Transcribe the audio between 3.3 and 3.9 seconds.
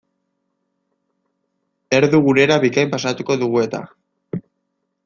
dugu eta.